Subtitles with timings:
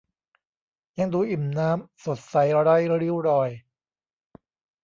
[0.99, 3.49] ยังดูอิ่มน้ำ สดใสไร้ริ้วรอย